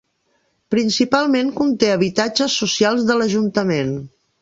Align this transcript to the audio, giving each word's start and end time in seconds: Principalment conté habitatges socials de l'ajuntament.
Principalment 0.75 1.53
conté 1.61 1.91
habitatges 1.99 2.59
socials 2.65 3.09
de 3.11 3.23
l'ajuntament. 3.23 3.99